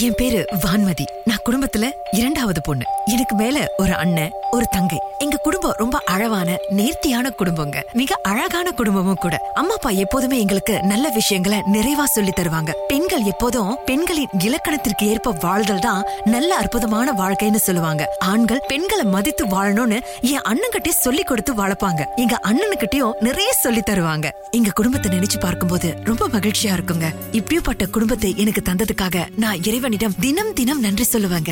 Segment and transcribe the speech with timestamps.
[0.00, 1.04] என் பேரு வான்மதி.
[1.24, 2.84] நான் குடும்பத்துல இரண்டாவது பொண்ணு.
[3.06, 4.98] எனக்கு மேல ஒரு அண்ணன் ஒரு தங்கை.
[5.18, 7.76] எங்க குடும்பம் ரொம்ப அழவான நேர்த்தியான குடும்பங்க.
[7.92, 9.50] மிக அழகான குடும்பமும் கூட.
[9.54, 12.70] அம்மா அப்பா எப்போதுமே எங்களுக்கு நல்ல விஷயங்களை நிறைவா சொல்லி தருவாங்க.
[12.88, 18.16] பெண்கள் எப்போதும் பெண்களின் இலக்கணத்திற்கு ஏற்ப வாழ்தல் தான் நல்ல அற்புதமான வாழ்க்கைன்னு சொல்லுவாங்க.
[18.18, 22.04] ஆண்கள் பெண்களை மதித்து வாழணும்னு என் அண்ணன்கிட்டயே சொல்லி கொடுத்து வளர்ப்பாங்க.
[22.16, 24.30] எங்க அண்ணனுக்கிட்டயும் நிறைய சொல்லி தருவாங்க.
[24.50, 27.14] எங்க குடும்பத்தை நினைச்சு பார்க்கும்போது ரொம்ப மகிழ்ச்சியா இருக்குங்க.
[27.32, 31.50] இப்படிப்பட்ட குடும்பத்தை எனக்கு தந்ததுக்காக நான் இறைவன் இறைவனிடம் தினம் தினம் நன்றி சொல்லுவாங்க.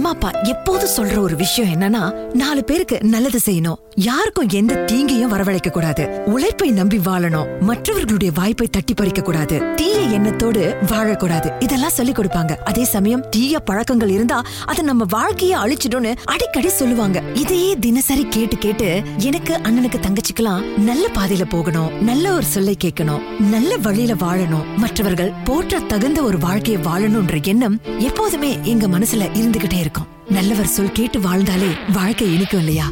[0.00, 2.02] அம்மா அப்பா எப்போது சொல்ற ஒரு விஷயம் என்னன்னா
[2.34, 3.80] நாலு பேருக்கு நல்லது செய்யணும்.
[3.94, 6.22] யாருக்கும் எந்த தீங்கையும் வரவழைக்க கூடாது.
[6.24, 7.46] உழைப்பை நம்பி வாழணும்.
[7.60, 9.74] மற்றவர்களுடைய வாய்ப்பை தட்டி பறிக்க கூடாது.
[9.74, 11.62] தீய எண்ணத்தோடு வாழக்கூடாது.
[11.62, 12.56] இதெல்லாம் சொல்லி கொடுப்பாங்க.
[12.56, 17.22] அதே சமயம் தீய பழக்கங்கள் இருந்தா அது நம்ம வாழ்க்கைய அழிச்சிடும்னு அடிக்கடி சொல்லுவாங்க.
[17.34, 22.04] இதையே தினசரி கேட்டு கேட்டு எனக்கு அண்ணனுக்கு தங்கச்சிக்கெல்லாம் நல்ல பாதையில போகணும்.
[22.04, 23.38] நல்ல ஒரு சொல்லை கேட்கணும்.
[23.38, 24.64] நல்ல வழியில வாழணும்.
[24.76, 30.06] மற்றவர்கள் போற்ற தகுந்த ஒரு வாழ்க்கையை வாழணும்ன்ற எண்ணம் எப்போதுமே எங்க மனசுல இருந்துகிட்டே இருக்கும்.
[30.28, 32.88] நல்லவர் சொல் கேட்டு வாழ்ந்தாலே வாழ்க்கை இனிக்கும் இல்லையா?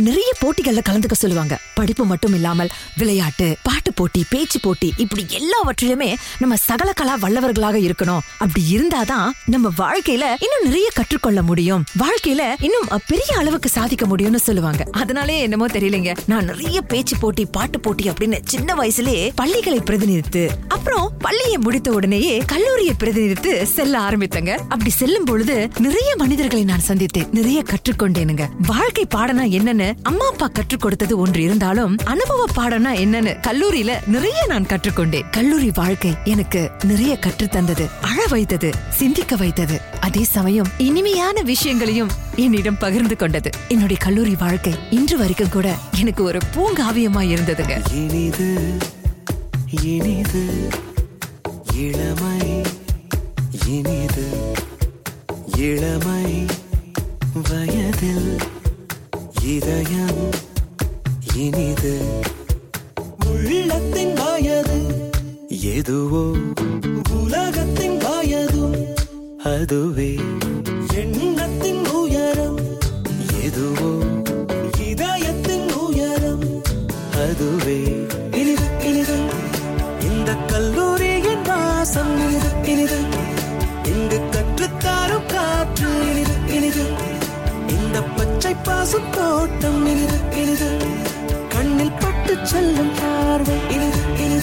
[0.00, 1.58] நிறைய போட்டிகள்ல கலந்துக்க சொல்லுவாங்க.
[1.80, 6.10] படிப்பு மட்டும் இல்லாமல் விளையாட்டு பாட்டு போட்டி பேச்சு போட்டி இப்படி எல்லாவற்றிலுமே
[6.42, 8.24] நம்ம சகல கலா வல்லவர்களாக இருக்கணும்.
[8.44, 11.84] அப்படி இருந்தாதான் நம்ம வாழ்க்கையில இன்னும் நிறைய கற்றுக்கொள்ள முடியும்.
[12.02, 14.82] வாழ்க்கையில இன்னும் பெரிய அளவுக்கு சாதிக்க முடியும்னு சொல்லுவாங்க.
[15.02, 16.12] அதனாலே என்னமோ தெரியலங்க.
[16.26, 22.34] நான் நிறைய பேச்சு போட்டி பாட்டு போட்டி அப்படின்னு சின்ன வயசுலயே பள்ளிகளை பிரதிநிதித்து அப்புறம் பள்ளியை முடித்த உடனேயே
[22.54, 24.52] கல்லூரியை பிரதிநிதித்து செல்ல ஆரம்பித்தங்க.
[24.68, 27.28] அப்படி செல்லும் பொழுது நிறைய மனிதர்களை நான் சந்தித்தேன்.
[27.38, 28.44] நிறைய கற்றுக்கொண்டேனுங்க.
[28.66, 34.38] வாழ்க்கை பாடனா என்னன்னு அம்மா அப்பா கற்றுக் கொடுத்தது ஒன்று இருந்தா இருந்தாலும் அனுபவ பாடம்னா என்னன்னு கல்லூரியில நிறைய
[34.48, 35.26] நான் கற்றுக்கொண்டேன்.
[35.30, 39.76] கல்லூரி வாழ்க்கை எனக்கு நிறைய கற்றுத்தந்தது அழ வைத்தது சிந்திக்க வைத்தது.
[40.00, 43.50] அதே சமயம் இனிமையான விஷயங்களையும் என்னிடம் பகிர்ந்து கொண்டது.
[43.68, 47.76] என்னுடைய கல்லூரி வாழ்க்கை இன்று வரைக்கும் கூட எனக்கு ஒரு பூங்காவியமா இருந்ததுங்க.
[48.02, 48.50] இனிது
[49.82, 50.44] இனிது
[51.84, 52.40] இளமை
[53.66, 54.28] இனிது
[55.68, 56.26] இளமை
[57.48, 58.30] வயதில்
[59.56, 60.46] இதயம்
[61.34, 62.00] இனிது.
[63.26, 65.10] உள்ளத்தின் வயது.
[65.48, 66.36] எதுவோ
[67.22, 68.96] உலகத்தின் வயதும்
[69.44, 70.18] அதுவே
[70.94, 72.58] எண்ணத்தின் உயரம்.
[73.42, 74.04] எதுவோ
[74.86, 76.62] இதயத்தின் உயரம்.
[77.12, 79.16] அதுவே இனிது இனிது.
[80.00, 82.18] இந்த கல்லூரியின் வாசம்.
[82.18, 83.00] இனிது இனிது.
[83.84, 85.88] இங்கு கற்றுத்தாரும் காற்று.
[86.10, 86.82] இனிது இனிது.
[87.68, 89.86] இந்த பச்சை பாசும் தோட்டம்.
[89.86, 91.06] இனிது இனிது.
[92.52, 93.56] சொல்லும் பார்வை.
[93.74, 93.88] இது
[94.24, 94.36] இது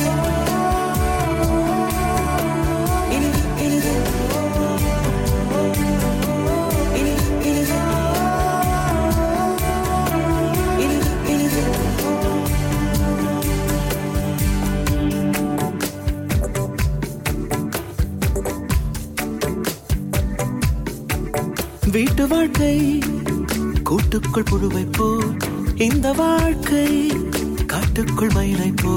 [21.92, 23.00] வீட்டு வாழ்க்கை
[23.84, 25.38] கூட்டுக்குள் புழுவை போல்
[25.76, 26.88] இந்த வாழ்க்கை.
[27.66, 28.94] காட்டுக்குள் மயிலை போ.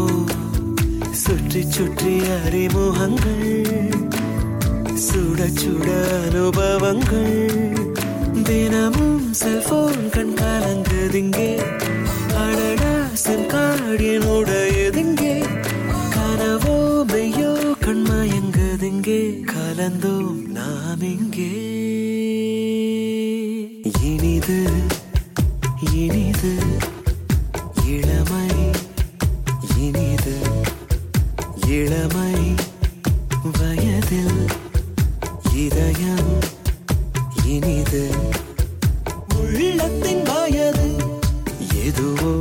[1.10, 3.66] சுற்றி சுற்றி அறிமுகங்கள்
[5.06, 5.88] சுட சுட
[6.26, 7.38] அனுபவங்கள்.
[8.42, 11.50] தினமும் செல்போன் கண் கலங்குதிங்கே
[12.34, 15.44] அடடா சிம் கார்டு என்னுடையதிங்கே
[16.14, 19.20] கனவோ மெய்யோ கண் கண்மயங்குதிங்கே
[19.54, 21.77] கலந்தோம் நாம் இங்கே.
[39.50, 40.88] உள்ளத்தின் வயது
[41.82, 42.32] எதுவோ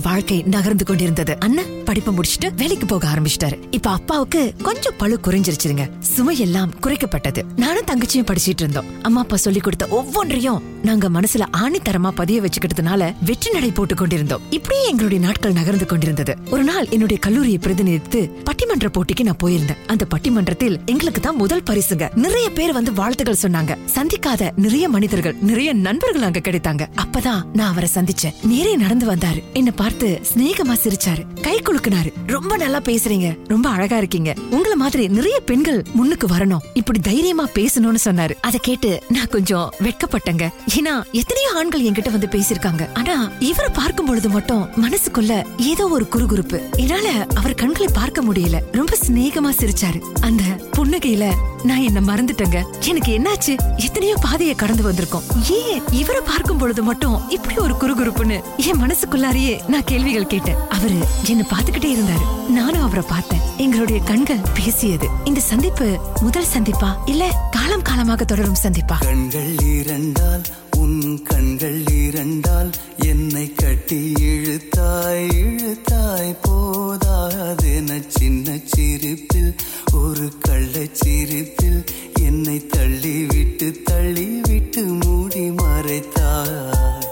[0.00, 1.38] வாழ்க்கை நகர்ந்து கொண்டிருந்தது.
[1.38, 3.56] அண்ணன் படிப்பு முடிச்சிட்டு வேலைக்கு போக ஆரம்பிச்சிட்டாரு.
[3.70, 5.84] இப்ப அப்பாவுக்கு கொஞ்சம் பழு குறைஞ்சிருச்சுங்க.
[6.16, 7.42] சுமையெல்லாம் குறைக்கப்பட்டது.
[7.56, 8.84] நானும் தங்கச்சியும் படிச்சிட்டு இருந்தோம்.
[9.02, 14.40] அம்மா அப்பா சொல்லி கொடுத்த ஒவ்வொன்றையும் நாங்க மனசுல ஆணித்தரமா பதிய வச்சுக்கிட்டதுனால வெற்றி நடை போட்டு கொண்டிருந்தோம்.
[14.50, 16.36] இப்படியே எங்களுடைய நாட்கள் நகர்ந்து கொண்டிருந்தது.
[16.50, 19.80] ஒரு நாள் என்னுடைய கல்லூரியை பிரதிநிதித்து பட்டிமன்ற போட்டிக்கு நான் போயிருந்தேன்.
[19.86, 22.14] அந்த பட்டிமன்றத்தில் எங்களுக்கு தான் முதல் பரிசுங்க.
[22.14, 23.76] நிறைய பேர் வந்து வாழ்த்துக்கள் சொன்னாங்க.
[23.94, 26.86] சந்திக்காத நிறைய மனிதர்கள் நிறைய நண்பர்கள் அங்க கிடைத்தாங்க.
[27.04, 28.34] அப்பதான் நான் அவரை சந்திச்சேன்.
[28.42, 29.42] நேரே நடந்து வந்தாரு.
[29.52, 31.24] என்ன பார்த்து சிநேகமா சிரிச்சாரு.
[31.42, 33.38] கை குலுக்குனாரு ரொம்ப நல்லா பேசுறீங்க.
[33.46, 34.34] ரொம்ப அழகா இருக்கீங்க.
[34.50, 36.64] உங்கள மாதிரி நிறைய பெண்கள் முன்னுக்கு வரணும்.
[36.74, 38.30] இப்படி தைரியமா பேசணும்னு சொன்னாரு.
[38.40, 40.48] அதை கேட்டு நான் கொஞ்சம் வெட்கப்பட்டேங்க.
[40.74, 46.62] ஏன்னா எத்தனையோ ஆண்கள் என்கிட்ட வந்து பேசிருக்காங்க ஆனா இவரை பார்க்கும் பொழுது மட்டும் மனசுக்குள்ள ஏதோ ஒரு குறுகுறுப்பு.
[46.76, 48.60] என்னால அவர் கண்களை பார்க்க முடியல.
[48.72, 50.00] ரொம்ப சிநேகமா சிரிச்சாரு.
[50.20, 50.42] அந்த
[50.76, 52.64] புன்னகையில நான் என்ன மறந்துட்டேங்க.
[52.88, 53.56] எனக்கு என்னாச்சு?
[53.76, 55.50] எத்தனையோ பாதையை கடந்து வந்திருக்கோம்.
[55.50, 55.82] ஏன்?
[55.90, 60.56] இவரை பார்க்கும் பொழுது மட்டும் இப்படி ஒரு குறுகுறுப்புன்னு என் மனசுக்குள்ளாரியே நான் கேள்விகள் கேட்டேன்.
[60.68, 62.50] அவரு என்ன பாத்துக்கிட்டே இருந்தாரு.
[62.50, 63.40] நானும் அவரை பார்த்தேன்.
[63.56, 65.08] எங்களுடைய கண்கள் பேசியது.
[65.24, 66.96] இந்த சந்திப்பு முதல் சந்திப்பா?
[67.06, 68.98] இல்ல காலம் காலமாக தொடரும் சந்திப்பா?
[69.00, 70.42] கண்கள் இரண்டால்
[70.76, 79.54] உன் கண்கள் இரண்டால் என்னை கட்டி இழுத்தாய் இழுத்தாய் போதாதென சின்ன சிரிப்பில்
[79.94, 81.80] ஒரு கள்ள சிரிப்பில்
[82.20, 87.06] என்னை தள்ளி விட்டு தள்ளி விட்டு மூடி மறைத்தாய்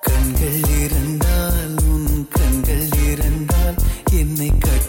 [0.00, 3.78] கண்கள் இருந்தால் உன் கண்கள் இருந்தால்
[4.14, 4.85] என்னை கட்டி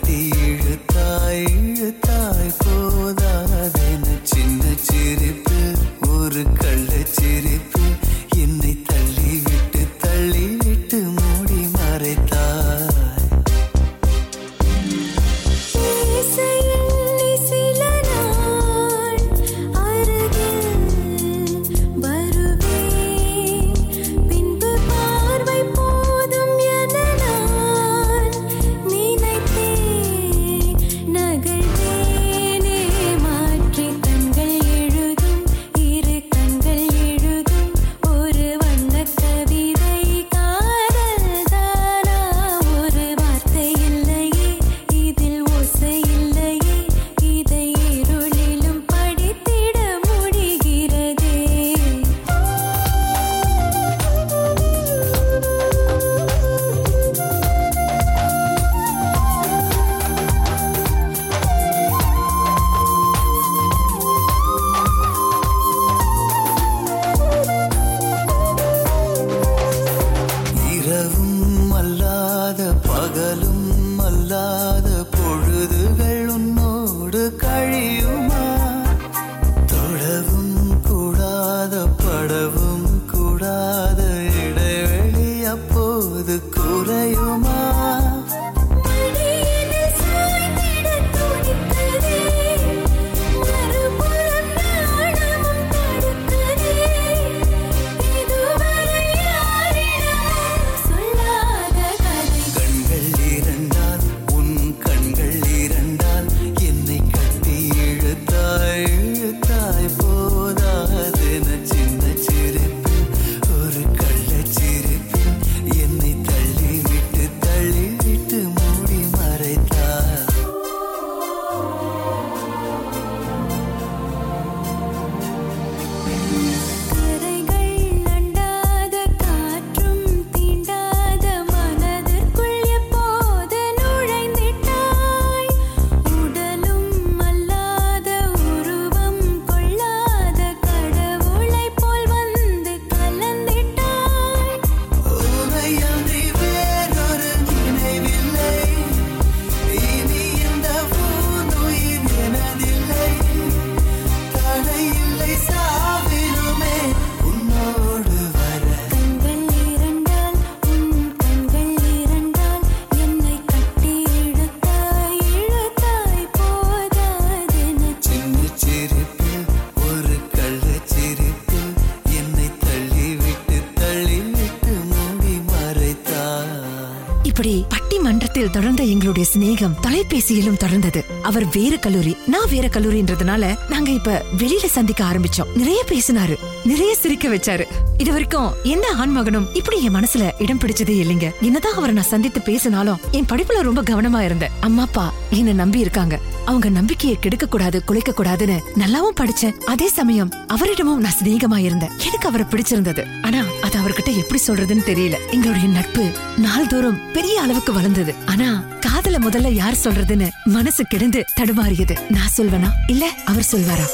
[177.37, 181.03] இப்படி பட்டி மன்றத்தில் தொடர்ந்த எங்களுடைய சிநேகம் தொலைபேசியிலும் தொடர்ந்தது.
[181.21, 185.55] அவர் வேற கல்லூரி நான் வேற கல்லூரின்றதுனால நாங்க இப்ப வெளியில சந்திக்க ஆரம்பிச்சோம்.
[185.55, 187.65] நிறைய பேசினாரு நிறைய சிரிக்க வச்சாரு.
[187.97, 191.31] இது வரைக்கும் எந்த ஆண்மகனும் இப்படி என் மனசுல இடம் பிடிச்சதே இல்லைங்க.
[191.41, 194.49] என்னதான் அவரை நான் சந்தித்து பேசினாலும் என் படிப்புல ரொம்ப கவனமா இருந்தேன்.
[194.59, 196.19] அம்மா அப்பா என்ன நம்பி இருக்காங்க.
[196.45, 199.57] அவங்க நம்பிக்கையை கெடுக்க கூடாது குலைக்க கூடாதுன்னு நல்லாவும் படிச்சேன்.
[199.57, 201.91] அதே சமயம் அவரிடமும் நான் சிநேகமா இருந்தேன்.
[201.99, 203.05] எனக்கு அவரை பிடிச்சிருந்தது?
[203.21, 205.15] ஆனா அது அவர்கிட்ட எப்படி சொல்றதுன்னு தெரியல.
[205.31, 208.11] எங்களுடைய நட்பு நாள்தோறும் பெரிய பெரிய அளவுக்கு வளர்ந்தது.
[208.25, 208.45] ஆனா
[208.79, 211.95] காதல முதல்ல யார் சொல்றதுன்னு மனசு கிடந்து தடுமாறியது.
[212.09, 212.69] நான் சொல்வனா?
[212.87, 213.87] இல்ல அவர் சொல்வாரா?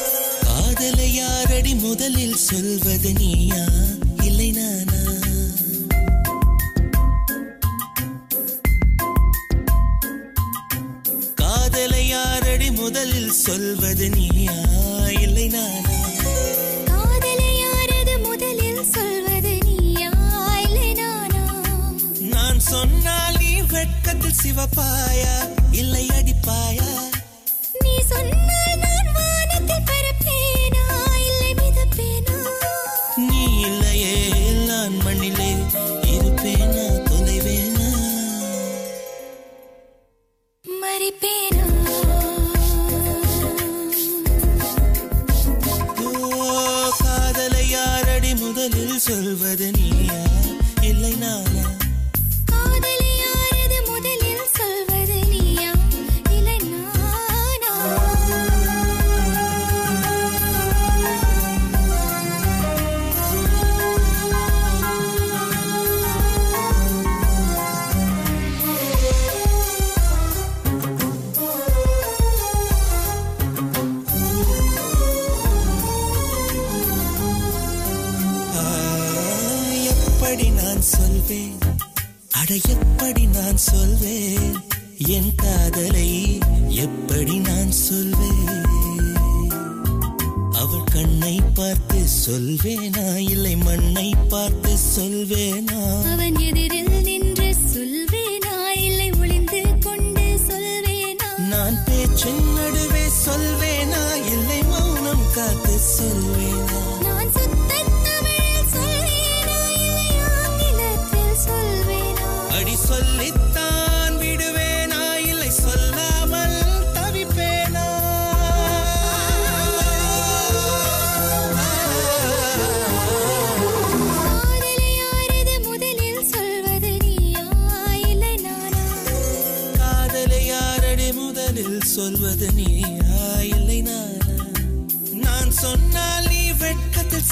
[0.43, 3.63] காதல யாரடி முதலில் சொல்வது நீயா?
[4.23, 4.99] இல்லை நானா?
[11.35, 14.59] காதலை யாரடி முதலில் சொல்வது நீயா?
[15.21, 15.92] இல்லை நானா?
[22.73, 25.33] சொன்னால் நீ வெட்கத்தில் சிவப்பாயா?
[25.81, 26.89] இல்லை அடிப்பாயா?
[27.83, 30.83] நீ சொன்னால் நான் வானத்தில் பறப்பேனா?
[31.21, 32.37] இல்லை மிதப்பேனா?
[33.27, 34.15] நீ இல்லையே
[34.69, 35.49] நான் மண்ணிலே
[36.13, 36.85] இருப்பேனா?
[37.09, 37.89] தொலைவேனா?
[40.65, 41.67] மறிப்பேனா?
[46.05, 46.11] ஓ
[47.03, 50.21] காதலை யாரடி முதலில் சொல்வது நீயா?
[50.91, 51.62] இல்லை நானா?
[81.33, 81.57] சொல்வேன்.
[82.31, 84.55] அட எப்படி நான் சொல்வேன்?
[84.97, 88.61] என் காதலை எப்படி நான் சொல்வேன்?
[90.51, 93.29] அவள் கண்ணை பார்த்து சொல்வேனா?
[93.29, 96.11] இல்லை மண்ணை பார்த்து சொல்வேனா?
[96.11, 96.92] அவன் எதிரில்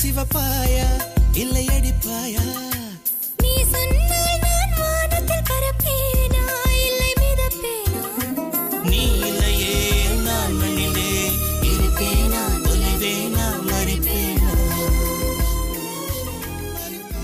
[0.01, 0.87] சிவப்பாயா?
[1.33, 2.43] இல்லை அடிப்பாயா?
[3.37, 6.43] நீ சொன்னால் நான் வானத்தில் பறப்பேனா?
[6.85, 8.03] இல்லை மிதப்பேனா?
[8.83, 11.29] நீ இல்லையே நான் மண்ணிலே
[11.61, 12.41] இருப்பேனா?
[12.63, 14.49] தொலைவேனா மறிப்பேனா?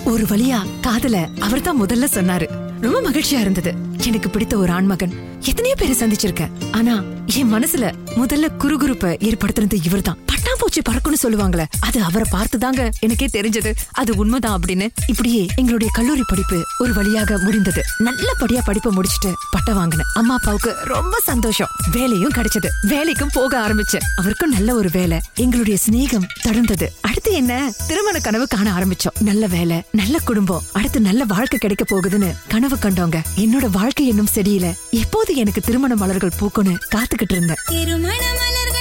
[0.05, 2.47] ஒரு வழியா காதல அவர்தான் முதல்ல சொன்னாரு.
[2.81, 3.73] ரொம்ப மகிழ்ச்சியா இருந்தது.
[4.05, 5.13] எனக்கு பிடித்த ஒரு ஆண்மகன்.
[5.41, 6.51] எத்தனையோ பேரை சந்திச்சிருக்கேன்.
[6.71, 7.03] ஆனா
[7.35, 10.17] என் மனசுல முதல்ல குறுகுறுப்ப ஏற்படுத்துனது இவர்தான்.
[10.57, 13.73] பட்டாம்பூச்சி பறக்கும்னு சொல்லுவாங்களே அது அவரை பார்த்துதாங்க எனக்கே தெரிஞ்சது.
[13.91, 17.83] அது உண்மைதான் அப்படின்னு இப்படியே எங்களுடைய கல்லூரி படிப்பு ஒரு வழியாக முடிந்தது.
[17.97, 20.05] நல்லபடியா படிப்பை முடிச்சிட்டு பட்டை வாங்கினேன்.
[20.13, 21.67] அம்மா அப்பாவுக்கு ரொம்ப சந்தோஷம்.
[21.91, 22.67] வேலையும் கிடைச்சது.
[22.87, 24.01] வேலைக்கும் போக ஆரம்பிச்சேன்.
[24.15, 25.21] அவருக்கும் நல்ல ஒரு வேலை.
[25.35, 27.71] எங்களுடைய சிநேகம் தொடர்ந்தது அடுத்து என்ன?
[27.87, 29.19] திருமண கனவு காண ஆரம்பிச்சோம்.
[29.19, 30.63] நல்ல வேலை நல்ல குடும்பம்.
[30.73, 33.21] அடுத்து நல்ல வாழ்க்கை கிடைக்க போகுதுன்னு கனவு கண்டோங்க.
[33.35, 34.73] என்னோட வாழ்க்கை என்னும் செடியில.
[34.91, 37.55] எப்போது எனக்கு திருமண மலர்கள் பூக்கும்னு காத்துக்கிட்டு இருந்தேன்.
[37.65, 38.76] திருமண மலர்கள்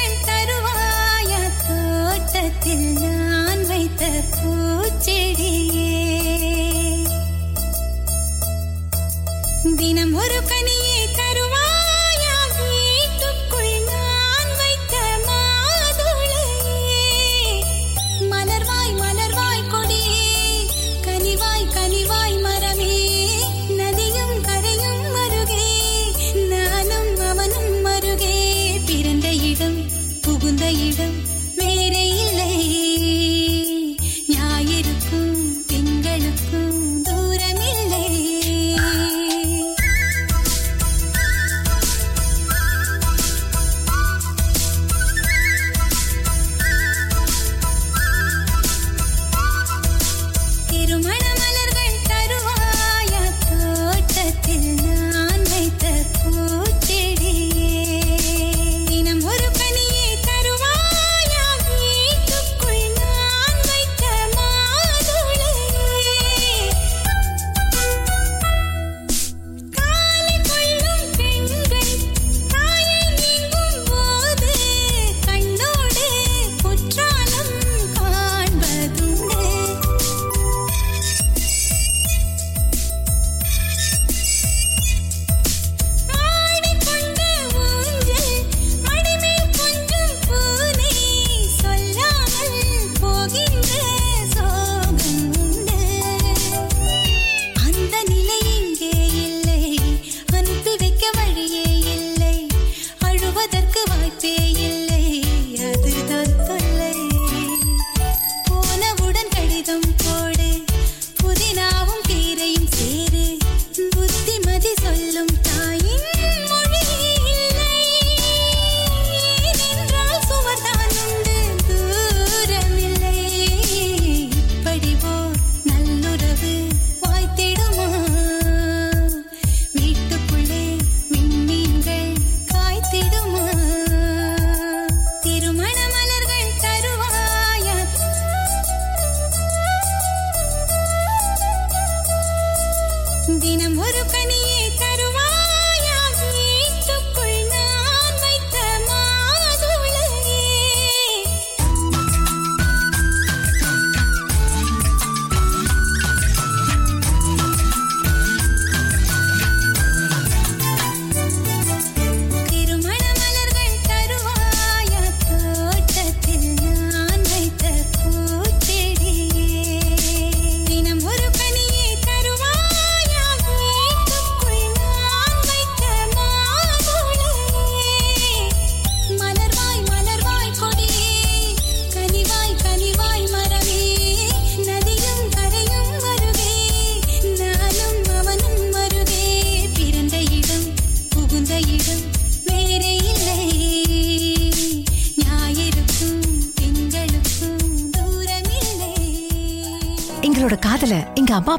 [9.74, 10.95] தினம் ஒரு கனியே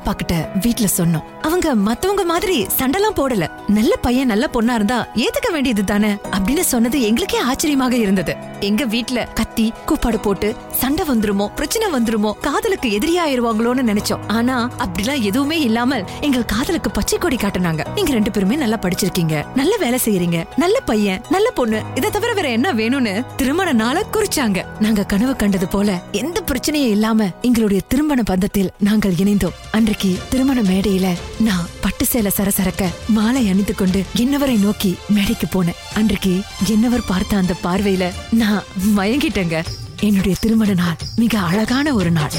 [0.07, 1.23] அப்பா கிட்ட வீட்ல சொன்னோம்.
[1.41, 3.45] அவங்க மத்தவங்க மாதிரி சண்டெல்லாம் போடல.
[3.67, 8.35] நல்ல பையன் நல்ல பொண்ணா இருந்தா ஏத்துக்க வேண்டியது தானே அப்படின்னு சொன்னது எங்களுக்கே ஆச்சரியமாக இருந்தது.
[8.59, 10.47] எங்க வீட்ல கத்தி கூப்பாடு போட்டு
[10.79, 14.25] சண்டை வந்துருமோ பிரச்சனை வந்துருமோ காதலுக்கு எதிரியாயிருவாங்களோன்னு நினைச்சோம்.
[14.37, 17.83] ஆனா அப்படிலாம் எதுவுமே இல்லாமல் எங்கள் காதலுக்கு பச்சை கொடி காட்டுனாங்க.
[17.95, 19.35] நீங்க ரெண்டு பேருமே நல்லா படிச்சிருக்கீங்க.
[19.59, 21.79] நல்ல வேலை செய்யறீங்க நல்ல பையன் நல்ல பொண்ணு.
[21.99, 24.65] இதை தவிர வேற என்ன வேணும்னு திருமண நாள குறிச்சாங்க.
[24.85, 29.57] நாங்க கனவு கண்டது போல எந்த பிரச்சனையும் இல்லாம எங்களுடைய திருமண பந்தத்தில் நாங்கள் இணைந்தோம்.
[29.79, 31.15] அன்றைக்கு திருமண மேடையில
[31.47, 35.81] நான் பட்டு சேலை சரசரக்க மாலை அணிந்து கொண்டு என்னவரை நோக்கி மேடைக்கு போனேன்.
[36.01, 36.35] அன்றைக்கு
[36.75, 38.63] என்னவர் பார்த்த அந்த பார்வையில நான்
[38.99, 39.71] மயங்கிட்டேன் பாருங்க.
[40.01, 42.31] என்னுடைய திருமண நாள் மிக அழகான ஒரு நாள்.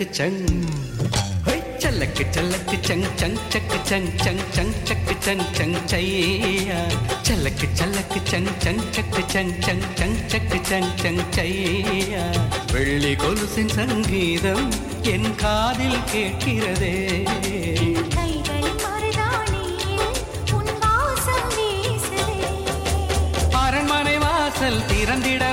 [0.00, 0.36] சல்லக்கு சங்.
[1.78, 6.78] சல்லக்கு சல்லக்கு சங் சங் சக்கு சங் சங் சங் சக்கு சங் சங் சையா
[7.22, 12.24] சல்லக்கு சல்லக்கு சங் சங் சக்கு சங் சங் சங் சக்கு சங் சங் சையா
[12.72, 14.70] வெள்ளி கொலுசின் சங்கீதம்
[15.02, 16.94] என் காதில் கேட்கிறதே.
[23.52, 25.49] அரண்மனை வாசல் திறந்திட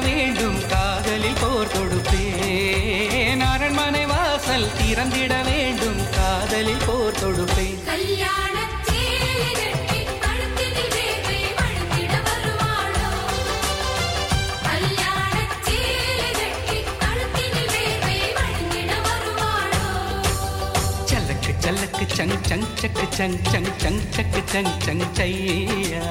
[21.98, 26.02] சல்லக்கு சங் சங் சக்கு சங் சங் சங் சக்கு சங் சங் சையா.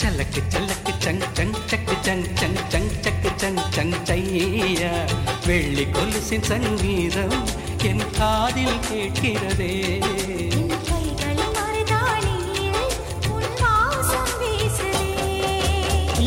[0.00, 4.90] சல்லக்கு சல்லக்கு சங் சங் சக்கு சங் சங் சங் சக்கு சங் சங் சையா.
[5.46, 7.38] வெள்ளி கொலுசின் சங்கீதம்
[7.82, 9.72] என் காதில் கேட்கிறதே.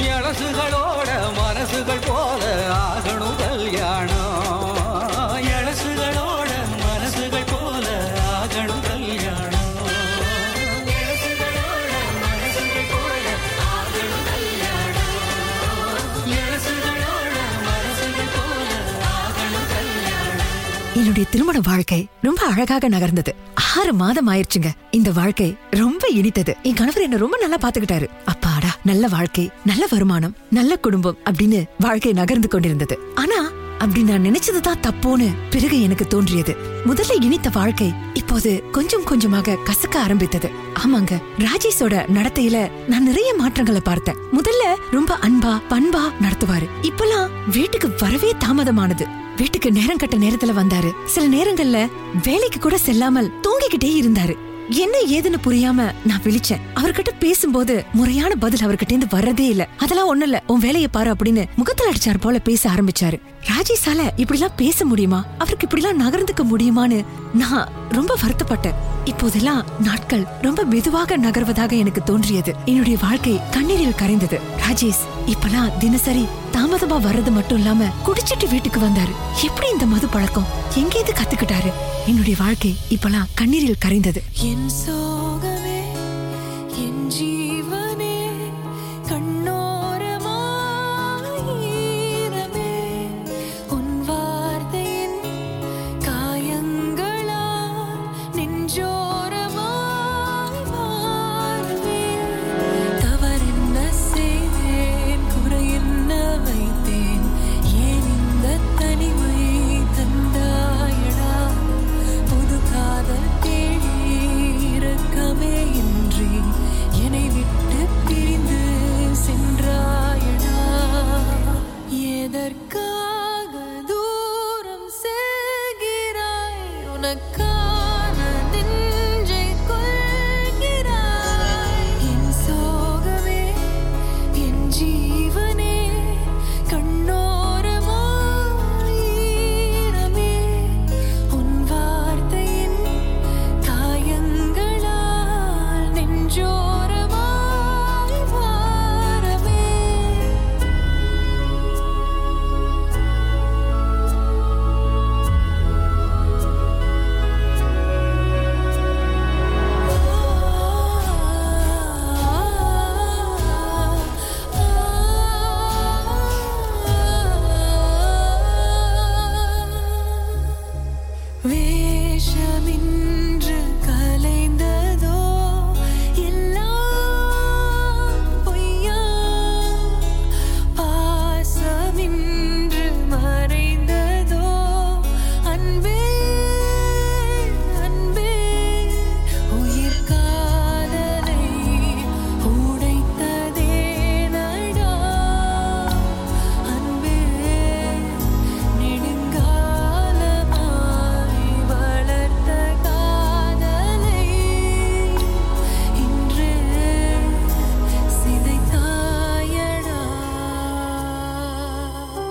[0.10, 2.41] எழசுகளோட மனசுகள் போல
[2.79, 3.08] ஆகணும்
[21.19, 23.27] என்னுடைய திருமண வாழ்க்கை ரொம்ப அழகாக நகர்ந்தது.
[23.77, 26.53] ஆறு மாதம் ஆயிருச்சுங்க இந்த வாழ்க்கை ரொம்ப இனித்தது.
[26.63, 32.12] என் கணவர் என்ன ரொம்ப நல்லா பாத்துக்கிட்டாரு அப்பாடா நல்ல வாழ்க்கை நல்ல வருமானம் நல்ல குடும்பம் அப்படின்னு வாழ்க்கை
[32.12, 32.99] நகர்ந்து கொண்டிருந்தது.
[33.15, 36.55] ஆனா அப்படி நான் நினைச்சதுதான் தப்போன்னு பிறகு எனக்கு தோன்றியது.
[36.86, 40.49] முதல்ல இனித்த வாழ்க்கை இப்போது கொஞ்சம் கொஞ்சமாக கசக்க ஆரம்பித்தது.
[40.86, 44.15] ஆமாங்க ராஜேஷோட நடத்தையில நான் நிறைய மாற்றங்களை பார்த்தேன்.
[44.15, 46.67] முதல்ல ரொம்ப அன்பா பண்பா நடத்துவாரு.
[46.82, 49.08] இப்பெல்லாம் வீட்டுக்கு வரவே தாமதமானது.
[49.39, 50.91] வீட்டுக்கு நேரம் கட்ட நேரத்துல வந்தாரு.
[51.06, 51.89] சில நேரங்கள்ல
[52.23, 54.36] வேலைக்கு கூட செல்லாமல் தூங்கிக்கிட்டே இருந்தாரு.
[54.69, 56.62] என்ன ஏதுன்னு புரியாம நான் விழிச்சேன்.
[56.75, 59.67] அவர்கிட்ட பேசும்போது முறையான பதில் அவர்கிட்ட இருந்து வர்றதே இல்ல.
[59.77, 60.43] அதெல்லாம் ஒண்ணு இல்ல.
[60.47, 63.21] உன் வேலையை பாரு அப்படின்னு முகத்துல அடிச்சார் போல பேச ஆரம்பிச்சாரு.
[63.45, 65.25] ராஜேஷால இப்படிலாம் பேச முடியுமா?
[65.38, 68.73] அவருக்கு இப்படிலாம் நகர்ந்துக்க முடியுமான்னு நான் ரொம்ப வருத்தப்பட்டேன்.
[69.05, 72.55] இப்போதெல்லாம் நாட்கள் ரொம்ப மெதுவாக நகர்வதாக எனக்கு தோன்றியது.
[72.65, 74.39] என்னுடைய வாழ்க்கை கண்ணீரில் கரைந்தது.
[74.69, 79.43] ராஜேஷ் இப்பெல்லாம் தினசரி தாமதமா வர்றது மட்டும் இல்லாம குடிச்சிட்டு வீட்டுக்கு வந்தாரு.
[79.43, 80.45] எப்படி இந்த மது பழக்கம்?
[80.75, 81.71] எங்கேருந்து கத்துக்கிட்டாரு?
[82.05, 84.17] என்னுடைய வாழ்க்கை இப்பெல்லாம் கண்ணீரில் கரைந்தது.
[84.59, 85.48] என் சோகமே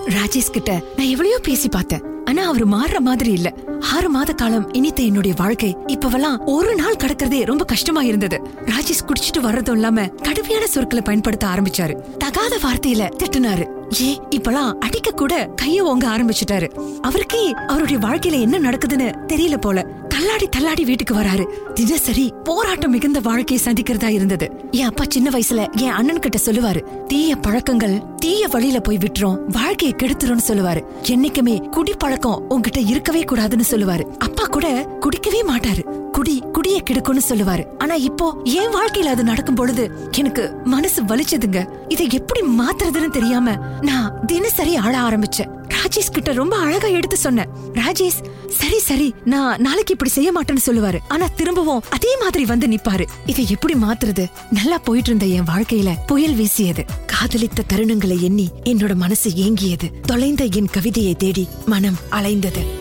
[0.09, 2.03] ராஜேஷ் கிட்ட நான் எவ்வளவோ பேசி பார்த்தேன்.
[2.25, 3.55] ஆனா அவர் மாறுற மாதிரி இல்ல.
[3.93, 8.43] ஆறு மாத காலம் இனித்த என்னுடைய வாழ்க்கை இப்பவெல்லாம் ஒரு நாள் கடக்கிறதே ரொம்ப கஷ்டமா இருந்தது.
[8.65, 11.95] ராஜேஷ் குடிச்சிட்டு வர்றதும் இல்லாம கடுமையான சொற்களை பயன்படுத்த ஆரம்பிச்சாரு.
[12.19, 13.67] தகாத வார்த்தையில திட்டுனாரு.
[14.03, 16.69] ஏ இப்பெல்லாம் அடிக்க கூட கைய ஓங்க ஆரம்பிச்சிட்டாரு.
[17.01, 19.87] அவருக்கே அவருடைய வாழ்க்கையில என்ன நடக்குதுன்னு தெரியல போல.
[20.19, 21.45] தள்ளாடி தள்ளாடி வீட்டுக்கு வராரு.
[21.75, 24.51] தினசரி போராட்டம் மிகுந்த வாழ்க்கையை சந்திக்கிறதா இருந்தது.
[24.71, 29.97] என் அப்பா சின்ன வயசுல என் அண்ணன் கிட்ட சொல்லுவாரு தீய பழக்கங்கள் தீய வழியில போய் விட்டுரும் வாழ்க்கையை
[29.99, 30.85] கெடுத்துரும்னு சொல்லுவாரு.
[31.03, 34.01] என்னைக்குமே குடி பழக்கம் உன்கிட்ட இருக்கவே கூடாதுன்னு சொல்லுவாரு.
[34.01, 35.83] அப்பா கூட குடிக்கவே மாட்டாரு.
[36.11, 37.65] குடி குடிய கெடுக்கும்னு சொல்லுவாரு.
[37.79, 41.69] ஆனா இப்போ என் வாழ்க்கையில அது நடக்கும் பொழுது எனக்கு மனசு வலிச்சதுங்க.
[41.89, 45.53] இதை எப்படி மாத்துறதுன்னு தெரியாம நான் தினசரி ஆள ஆரம்பிச்சேன்.
[45.69, 47.49] ராஜேஷ் கிட்ட ரொம்ப அழகா எடுத்து சொன்னேன்.
[47.73, 50.99] ராஜேஷ் சரி சரி நான் நாளைக்கு இப்படி செய்ய மாட்டேன்னு சொல்லுவாரு.
[51.09, 53.07] ஆனா திரும்பவும் அதே மாதிரி வந்து நிப்பாரு.
[53.27, 54.27] இதை எப்படி மாத்துறது?
[54.51, 56.85] நல்லா போயிட்டு இருந்த என் வாழ்க்கையில புயல் வீசியது.
[57.07, 59.91] காதலித்த தருணங்களை எண்ணி என்னோட மனசு ஏங்கியது.
[60.07, 62.78] தொலைந்த என் கவிதையை தேடி மனம் அலைந்தது.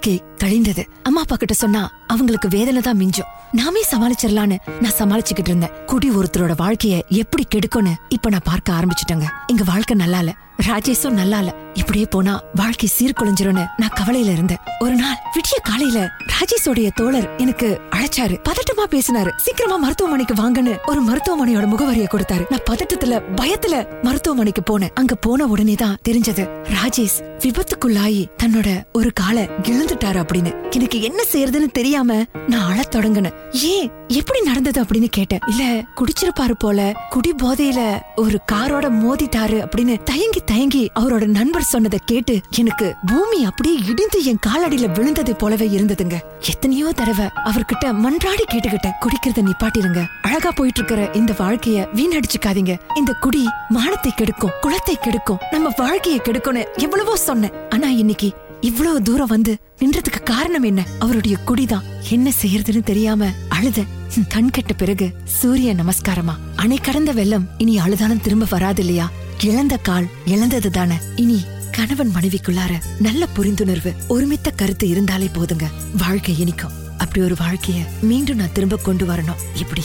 [0.00, 0.82] வாழ்க்கை கழிந்தது.
[1.02, 3.30] அம்மா அப்பா கிட்ட சொன்னா அவங்களுக்கு வேதனை தான் மிஞ்சும்.
[3.52, 5.74] நாமே சமாளிச்சிடலான்னு நான் சமாளிச்சுக்கிட்டு இருந்தேன்.
[5.86, 9.26] குடி ஒருத்தரோட வாழ்க்கைய எப்படி கெடுக்கும்னு இப்ப நான் பார்க்க ஆரம்பிச்சிட்டேங்க.
[9.46, 10.32] எங்க வாழ்க்கை நல்லா இல்ல
[10.68, 14.62] ராஜேஷும் நல்லா இல்ல இப்படியே போனா வாழ்க்கை சீர்குலைஞ்சிரும்னு நான் கவலையில இருந்தேன்.
[14.80, 16.00] ஒரு நாள் விடிய காலையில
[16.34, 18.36] ராஜேஷோடைய தோழர் எனக்கு அழைச்சாரு.
[18.80, 19.30] பதட்டமா பேசினாரு.
[19.36, 22.44] சீக்கிரமா மருத்துவமனைக்கு வாங்கன்னு ஒரு மருத்துவமனையோட முகவரியை கொடுத்தாரு.
[22.50, 24.90] நான் பதட்டத்துல பயத்துல மருத்துவமனைக்கு போனேன்.
[24.94, 30.54] அங்க போன உடனே தான் தெரிஞ்சது ராஜேஷ் விபத்துக்குள்ளாயி தன்னோட ஒரு காலை இழந்துட்டாரு அப்படின்னு.
[30.70, 33.32] எனக்கு என்ன செய்யறதுன்னு தெரியாம நான் அழத் தொடங்கினேன்.
[33.52, 33.90] ஏன்?
[34.08, 35.38] எப்படி நடந்தது அப்படின்னு கேட்டேன்.
[35.46, 42.40] இல்ல குடிச்சிருப்பாரு போல குடி போதையில ஒரு காரோட மோதிட்டாரு அப்படின்னு தயங்கி தயங்கி அவரோட நண்பர் சொன்னதை கேட்டு
[42.56, 46.18] எனக்கு பூமி அப்படியே இடிந்து என் காலடியில விழுந்தது போலவே இருந்ததுங்க.
[46.48, 50.02] எத்தனையோ தடவை அவர்கிட்ட மன்றாடி கேட்டு கிட்ட குடிக்கிறத நிப்பாட்டிருங்க.
[50.22, 52.74] அழகா போயிட்டு இருக்கிற இந்த வாழ்க்கைய வீணடிச்சுக்காதீங்க.
[52.96, 57.56] இந்த குடி மானத்தை கெடுக்கும் குளத்தை கெடுக்கும் நம்ம வாழ்க்கைய கெடுக்கும்னு எவ்வளவோ சொன்னேன்.
[57.68, 60.80] ஆனா இன்னைக்கு இவ்வளவு தூரம் வந்து நின்றதுக்கு காரணம் என்ன?
[60.98, 61.86] அவருடைய குடிதான்.
[62.10, 63.84] என்ன செய்யறதுன்னு தெரியாம அழுத.
[64.28, 66.34] கண் கெட்ட பிறகு சூரிய நமஸ்காரமா?
[66.56, 69.10] அணை கடந்த வெள்ளம் இனி அழுதாலும் திரும்ப வராது இல்லையா?
[69.44, 70.98] இழந்த கால் இழந்தது தானே.
[71.16, 71.40] இனி
[71.76, 75.66] கணவன் மனைவிக்குள்ளார நல்ல புரிந்துணர்வு ஒருமித்த கருத்து இருந்தாலே போதுங்க.
[75.98, 76.76] வாழ்க்கை இனிக்கும்.
[77.10, 79.40] அப்படி ஒரு வாழ்க்கைய மீண்டும் நான் திரும்ப கொண்டு வரணும்.
[79.54, 79.82] இப்படி.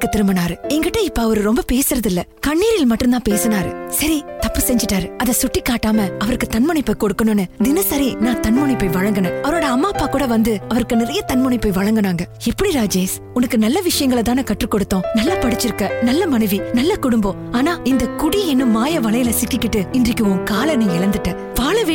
[0.00, 0.54] வீட்டுக்கு திரும்பினாரு.
[0.74, 3.70] என்கிட்ட இப்ப அவரு ரொம்ப பேசுறது இல்ல கண்ணீரில் மட்டும்தான் பேசினாரு.
[3.88, 5.06] சரி தப்பு செஞ்சுட்டாரு.
[5.16, 9.36] அதை சுட்டி காட்டாம அவருக்கு தன்முனைப்பை கொடுக்கணும்னு தினசரி நான் தன்முனைப்பை வழங்கினேன்.
[9.42, 12.20] அவரோட அம்மா அப்பா கூட வந்து அவருக்கு நிறைய தன்முனைப்பை வழங்கினாங்க.
[12.44, 15.06] எப்படி ராஜேஷ் உனக்கு நல்ல விஷயங்களை தானே கற்றுக் கொடுத்தோம்.
[15.14, 17.52] நல்லா படிச்சிருக்க நல்ல மனைவி நல்ல குடும்பம்.
[17.52, 21.39] ஆனா இந்த குடி என்னும் மாய வலையில சிக்கிக்கிட்டு இன்றைக்கு உன் காலை நீ இழந்துட்ட.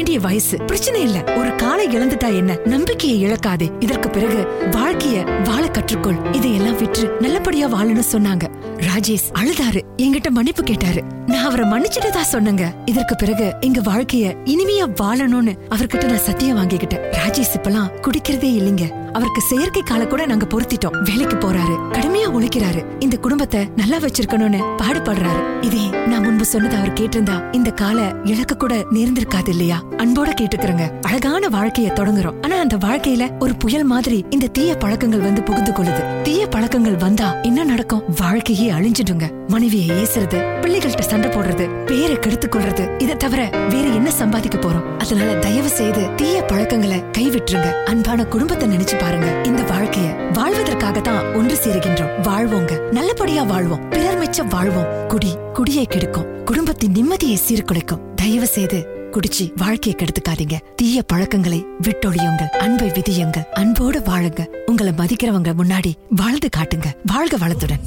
[0.06, 0.58] வேண்டிய வயசு.
[0.58, 1.24] பிரச்சனை இல்ல.
[1.36, 2.58] ஒரு காலை இழந்துட்டா என்ன?
[2.66, 3.72] நம்பிக்கையை இழக்காதே.
[3.80, 6.36] இதற்கு பிறகு வாழ்க்கைய வாழ கற்றுக்கொள்.
[6.36, 8.42] இதையெல்லாம் விற்று நல்லபடியா வாழணும்னு சொன்னாங்க.
[8.78, 9.82] ராஜேஷ் அழுதாரு.
[9.98, 11.04] என்கிட்ட மன்னிப்பு கேட்டாரு.
[11.28, 12.66] நான் அவரை மன்னிச்சுட்டு தான் சொன்னேங்க.
[12.86, 17.16] இதற்கு பிறகு எங்க வாழ்க்கைய இனிமையா வாழணும்னு அவர்கிட்ட நான் சத்தியம் வாங்கிக்கிட்டேன்.
[17.28, 19.05] ராஜேஷ் இப்பெல்லாம் குடிக்கிறதே இல்லைங்க.
[19.16, 20.96] அவருக்கு செயற்கை கால கூட நாங்க பொருத்திட்டோம்.
[21.04, 21.76] வேலைக்கு போறாரு.
[21.92, 22.82] கடுமையா உழைக்கிறாரு.
[23.00, 25.42] இந்த குடும்பத்தை நல்லா வச்சிருக்கணும்னு பாடுபடுறாரு.
[25.62, 29.78] இதே நான் முன்பு சொன்னது அவர் கேட்டிருந்தா இந்த கால இழக்க கூட நேர்ந்திருக்காது இல்லையா?
[29.98, 30.86] அன்போட கேட்டுக்கிறங்க.
[31.02, 32.38] அழகான வாழ்க்கைய தொடங்குறோம்.
[32.42, 36.22] ஆனா அந்த வாழ்க்கையில ஒரு புயல் மாதிரி இந்த தீய பழக்கங்கள் வந்து புகுந்து கொள்ளுது.
[36.22, 38.04] தீய பழக்கங்கள் வந்தா என்ன நடக்கும்?
[38.22, 39.32] வாழ்க்கையே அழிஞ்சிடுங்க.
[39.48, 44.86] மனைவியை ஏசுறது பிள்ளைகள்கிட்ட சண்டை போடுறது பேரை கெடுத்து கொள்றது இதை தவிர வேற என்ன சம்பாதிக்க போறோம்?
[44.98, 47.84] அதனால தயவு செய்து தீய பழக்கங்களை கைவிட்டுருங்க.
[47.84, 52.14] அன்பான குடும்பத்தை நினைச்சு பாருங்க இந்த வாழ்க்கைய வாழ்வதற்காக தான் ஒன்று சேருகின்றோம்.
[52.24, 55.08] வாழ்வோங்க நல்லபடியா வாழ்வோம் பிறர் மிச்சம் வாழ்வோம்.
[55.08, 58.02] குடி குடியை கெடுக்கும் குடும்பத்தின் நிம்மதியை சீர்குலைக்கும்.
[58.16, 58.80] தயவு செய்து
[59.12, 60.56] குடிச்சு வாழ்க்கையை கெடுத்துக்காதீங்க.
[60.76, 64.42] தீய பழக்கங்களை விட்டொழியுங்கள் அன்பை விதியுங்க அன்போடு வாழுங்க.
[64.66, 67.84] உங்களை மதிக்கிறவங்க முன்னாடி வாழ்ந்து காட்டுங்க வாழ்க வளத்துடன்.